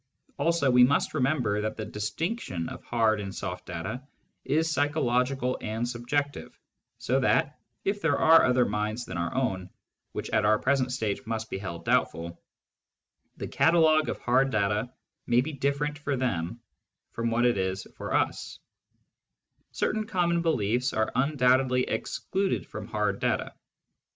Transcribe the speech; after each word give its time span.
Also 0.39 0.71
we 0.71 0.83
must 0.83 1.13
remember 1.13 1.61
that 1.61 1.77
the 1.77 1.85
distinction 1.85 2.69
of 2.69 2.83
hard 2.83 3.21
and 3.21 3.35
soft 3.35 3.67
data 3.67 4.01
is 4.43 4.67
psychological 4.71 5.59
and 5.61 5.87
subjective, 5.87 6.57
so 6.97 7.19
that, 7.19 7.59
if 7.85 8.01
there 8.01 8.17
are 8.17 8.43
other 8.43 8.65
minds 8.65 9.05
than 9.05 9.15
our 9.19 9.31
own— 9.35 9.69
which 10.13 10.31
at 10.31 10.43
our 10.43 10.57
present 10.57 10.91
stage 10.91 11.23
must 11.27 11.51
be 11.51 11.59
held 11.59 11.85
doubtful— 11.85 12.41
the 13.37 13.47
catalogue 13.47 14.09
of 14.09 14.17
hard 14.17 14.49
data 14.49 14.91
may 15.27 15.41
be 15.41 15.53
different 15.53 15.99
for 15.99 16.15
them 16.17 16.59
from 17.11 17.29
what 17.29 17.45
it 17.45 17.59
is 17.59 17.85
for 17.95 18.09
^s) 18.09 18.57
* 19.13 19.71
Certain 19.81 20.07
common 20.07 20.41
beliefs 20.41 20.93
are 20.93 21.11
undoubtedly 21.13 21.83
excluded 21.83 22.65
from 22.65 22.87
hard 22.87 23.19
data. 23.19 23.53